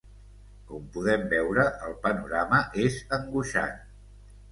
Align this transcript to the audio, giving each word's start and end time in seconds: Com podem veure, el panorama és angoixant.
Com 0.69 0.85
podem 0.95 1.25
veure, 1.33 1.65
el 1.87 1.93
panorama 2.05 2.63
és 2.85 2.97
angoixant. 3.19 3.77